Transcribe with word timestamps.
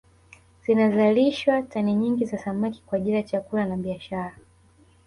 Zinazalishwa 0.61 1.61
tani 1.61 1.93
nyingi 1.95 2.25
za 2.25 2.37
samaki 2.37 2.83
kwa 2.85 2.97
ajili 2.97 3.15
ya 3.15 3.23
chakula 3.23 3.65
na 3.65 3.77
biashara 3.77 4.35